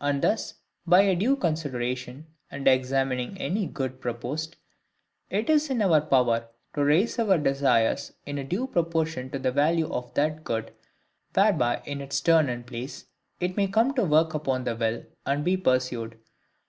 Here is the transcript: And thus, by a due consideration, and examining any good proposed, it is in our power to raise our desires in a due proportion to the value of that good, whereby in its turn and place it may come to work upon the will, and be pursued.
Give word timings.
And 0.00 0.22
thus, 0.22 0.54
by 0.86 1.00
a 1.00 1.16
due 1.16 1.34
consideration, 1.34 2.28
and 2.52 2.68
examining 2.68 3.36
any 3.38 3.66
good 3.66 4.00
proposed, 4.00 4.54
it 5.28 5.50
is 5.50 5.70
in 5.70 5.82
our 5.82 6.00
power 6.00 6.46
to 6.76 6.84
raise 6.84 7.18
our 7.18 7.36
desires 7.36 8.12
in 8.24 8.38
a 8.38 8.44
due 8.44 8.68
proportion 8.68 9.28
to 9.30 9.40
the 9.40 9.50
value 9.50 9.92
of 9.92 10.14
that 10.14 10.44
good, 10.44 10.72
whereby 11.34 11.82
in 11.84 12.00
its 12.00 12.20
turn 12.20 12.48
and 12.48 12.64
place 12.64 13.06
it 13.40 13.56
may 13.56 13.66
come 13.66 13.92
to 13.94 14.04
work 14.04 14.34
upon 14.34 14.62
the 14.62 14.76
will, 14.76 15.02
and 15.26 15.44
be 15.44 15.56
pursued. 15.56 16.16